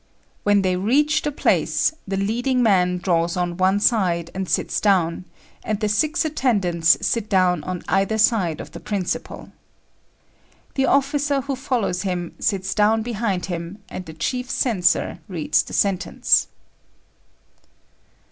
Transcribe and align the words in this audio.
When 0.41 0.63
they 0.63 0.77
reach 0.77 1.21
the 1.21 1.31
place, 1.31 1.91
the 2.07 2.17
leading 2.17 2.63
man 2.63 2.97
draws 2.97 3.37
on 3.37 3.57
one 3.57 3.79
side 3.79 4.31
and 4.33 4.49
sits 4.49 4.81
down, 4.81 5.25
and 5.63 5.79
the 5.79 5.87
six 5.87 6.25
attendants 6.25 6.97
sit 7.05 7.29
down 7.29 7.63
on 7.65 7.83
either 7.87 8.17
side 8.17 8.59
of 8.59 8.71
the 8.71 8.79
principal. 8.79 9.51
The 10.73 10.87
officer 10.87 11.41
who 11.41 11.55
follows 11.55 12.01
him 12.01 12.33
sits 12.39 12.73
down 12.73 13.03
behind 13.03 13.45
him, 13.45 13.77
and 13.89 14.03
the 14.07 14.13
chief 14.15 14.49
censor 14.49 15.19
reads 15.27 15.61
the 15.61 15.73
sentence. 15.73 16.47